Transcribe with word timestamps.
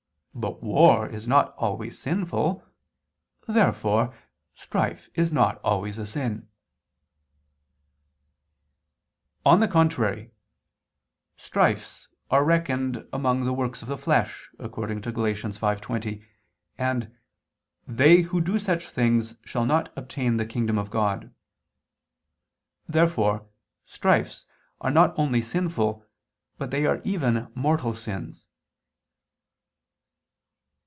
But 0.33 0.63
war 0.63 1.09
is 1.09 1.27
not 1.27 1.53
always 1.57 1.99
sinful. 1.99 2.63
Therefore 3.49 4.15
strife 4.55 5.09
is 5.13 5.29
not 5.29 5.59
always 5.61 5.97
a 5.97 6.07
sin. 6.07 6.47
On 9.45 9.59
the 9.59 9.67
contrary, 9.67 10.31
Strifes 11.35 12.07
[*The 12.29 12.37
Douay 12.37 12.45
version 12.45 12.45
has 12.45 12.45
'quarrels'] 12.45 12.45
are 12.45 12.45
reckoned 12.45 13.07
among 13.11 13.43
the 13.43 13.53
works 13.53 13.81
of 13.81 13.89
the 13.89 13.97
flesh 13.97 14.49
(Gal. 14.57 14.69
5:20), 14.69 16.23
and 16.77 17.13
"they 17.85 18.21
who 18.21 18.39
do 18.39 18.57
such 18.57 18.87
things 18.87 19.35
shall 19.43 19.65
not 19.65 19.91
obtain 19.97 20.37
the 20.37 20.45
kingdom 20.45 20.77
of 20.77 20.89
God." 20.89 21.33
Therefore 22.87 23.47
strifes 23.85 24.47
are 24.79 24.91
not 24.91 25.13
only 25.19 25.41
sinful, 25.41 26.05
but 26.57 26.71
they 26.71 26.85
are 26.85 27.01
even 27.03 27.51
mortal 27.53 27.93
sins. 27.93 28.47